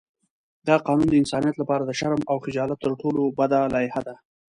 دا 0.67 0.75
قانون 0.87 1.07
د 1.09 1.15
انسانیت 1.21 1.55
لپاره 1.61 1.83
د 1.85 1.91
شرم 1.99 2.21
او 2.31 2.35
خجالت 2.45 2.77
تر 2.85 2.91
ټولو 3.01 3.21
بده 3.37 3.59
لایحه 3.73 4.01
ده. 4.07 4.15